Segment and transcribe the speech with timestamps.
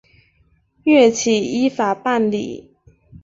[0.81, 2.71] 岳起依法办理。